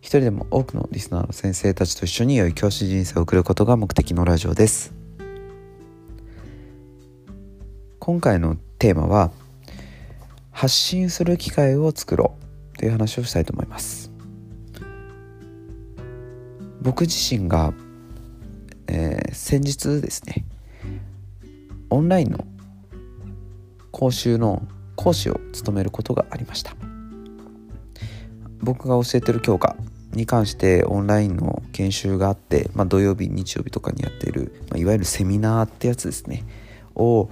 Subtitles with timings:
[0.00, 4.94] 一人でも多くのリスナーの先生たちと一緒に良い教師人生を送ることが目的のラジオです。
[7.98, 9.30] 今回のテーマは
[10.52, 12.34] 発信する機会を作ろ
[12.74, 14.10] うという話をしたいと思います。
[16.80, 17.74] 僕自身が、
[18.86, 20.46] えー、先日ですね
[21.90, 22.46] オンラインの
[23.90, 26.74] 講習の講師を務めることがありました。
[28.62, 29.76] 僕が教えてる教科
[30.12, 36.44] に関してオンラインの研修があって、まあ、土曜日日曜日とかにやっている、まあ、いわゆるセミナーってやつですね。
[36.94, 37.30] を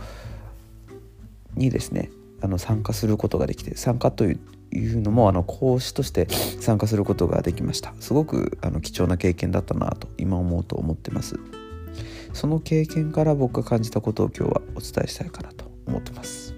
[1.55, 4.39] にですねあの参加することができて参加とい
[4.73, 6.29] うのもあの講師として
[6.61, 7.95] 参加することができました。
[8.01, 11.39] すごくあの貴重な経験だったなと今思うと思ってます。
[12.33, 16.55] その経験から僕が感じたことを今日はお伝えしたいかなと思ってます。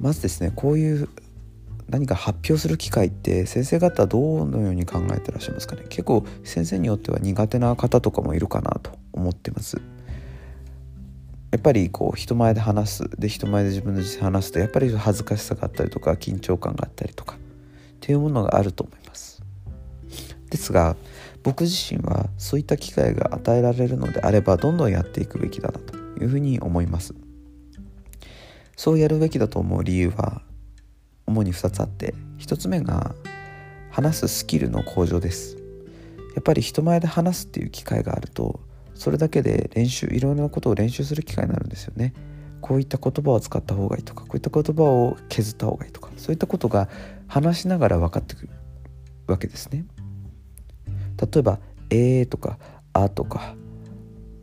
[0.00, 1.08] まずですねこういう
[1.88, 5.84] 何か発表する機会って先生方どのように考えてらっしゃいますかね？
[5.88, 9.80] 結構先生によっては苦手な方とかもいるかなと思ってます。
[11.52, 17.38] やっぱりこう人前で話すで人前で自分の実践話すとやっぱり恥ずかしさがあったりとか緊張感があったりとかっ
[18.00, 19.42] ていうものがあると思います。
[20.50, 20.96] ですが
[21.44, 27.14] 僕自身はそういった機会が与えられるのであればどんどんやっていくべきだなというふうに思います。
[28.76, 30.42] そうやるべきだと思う理由は
[31.26, 33.14] 主に2つあって1つ目が
[33.90, 35.56] 話すスキルの向上です。
[36.34, 38.60] やっぱり人前で話すっていう機会があると
[38.94, 42.12] それだけで練習いろんなことを練習する機会になるんですよね。
[42.60, 46.88] こういった言葉を使った方がいいとかこういった言葉を削った方がいいとかそういったことが
[47.28, 48.48] 話しながら分かってくる
[49.26, 49.84] わけですね。
[51.18, 51.60] 例えば
[51.90, 52.58] 「えー」とか
[52.92, 53.54] 「あ」とか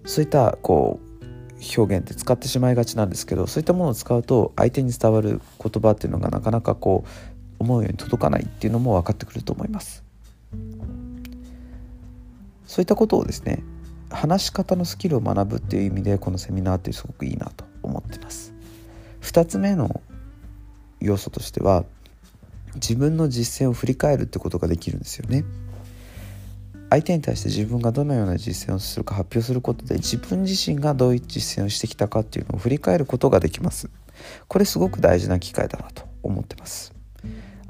[0.05, 1.12] そういったこう
[1.77, 7.09] 表現って使ってしまいがちなんですけどそういったものを使うと相手に伝わる言葉っていうのがなかなかこう
[7.59, 10.03] 思うように届かないっていうのも分かってくると思います。
[12.65, 13.63] そういったことをですね
[14.09, 18.53] 話し方のスキルを学ぶっていう意味でこのセミナーってすごくいいなと思ってます。
[19.21, 20.01] 2つ目の
[20.99, 21.85] 要素としては
[22.75, 25.43] 自分の実践を振り返るってことができるんですよね。
[26.93, 33.89] 相手に対して自分がどのような実践をするか発表することで自分自身がどういう実践をしてきたかっていうのを振り返ることができます。
[34.47, 36.93] これすごく大事な機会だなと思ってます。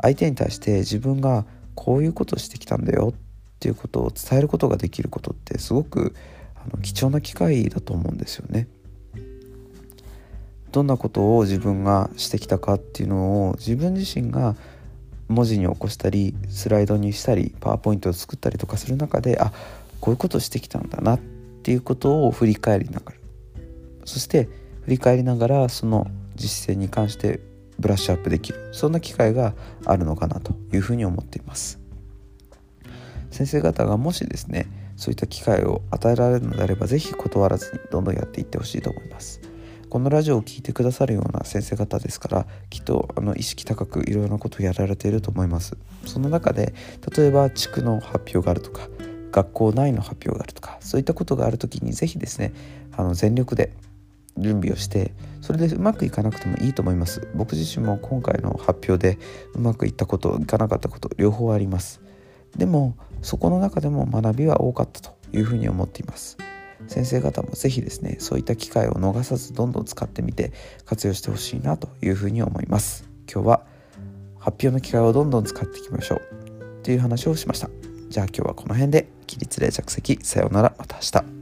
[0.01, 3.19] 相手に対して自分がこういうことをしてきたんだよっ
[3.61, 6.13] ていうことを伝えることができることってすごく
[6.55, 8.67] あの貴重な機会だと思うんですよね。
[10.73, 14.57] どんなことを自分がしてきたかっていうのを自分自身が
[15.27, 19.51] 文字に起こしたりスライドにしたりパワーポイントを作ったりとかする中であ
[19.99, 23.17] こういうことしてきたんだなっていうことを振り返りながら。
[24.05, 24.49] そして
[24.83, 27.39] 振り返りながらその実践に関して
[27.79, 28.69] ブラッシュアップできる。
[28.73, 29.53] そんな機会が
[29.85, 31.79] あるのかなというふうに思っています。
[33.31, 39.41] 先生方がもしですねそういった機会を与えられるのであれば是非断らずにどんどんやっていってほしいと思います。
[39.93, 45.77] このラジオを聴いてくださるような先生方ですからきっとあの意識高くいろいろなことをやられていると思います。
[46.07, 46.73] その中で
[47.15, 48.87] 例えば地区の発表があるとか
[49.31, 52.55] 学校内の発表があるとかそういったことがある時に是非ですね
[52.97, 53.71] あの全力で
[54.35, 57.27] 準備をしてそれでうまくいかなくてもいいと思います。
[57.35, 59.19] 僕自身も今回の発表で
[59.53, 62.01] うまくいったこといかなかったこと両方あります。
[62.57, 66.35] でもそこの中でも学びは多かったというふうに思っています。
[66.87, 70.51] 先生方も是非ですねそういった機会を逃さずどんどん使ってみて
[70.85, 73.09] 活用してほしいなというふうに思います。
[73.31, 73.65] 今日は
[74.39, 76.21] 発表の機会をどんどん使っていきましょう。
[76.83, 77.69] という話をしました。
[78.09, 79.07] じゃあ今日はこの辺で。
[79.25, 80.75] 起立例着席さようなら。
[80.77, 81.32] また明日。